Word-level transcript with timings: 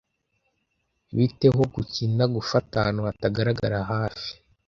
Bite 1.15 1.47
ho 1.55 1.63
gukina 1.73 2.23
gufata 2.35 2.73
ahantu 2.77 3.01
hatagaragara 3.07 3.77
hafi? 3.91 4.29